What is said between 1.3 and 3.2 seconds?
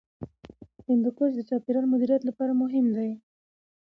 د چاپیریال مدیریت لپاره مهم دی.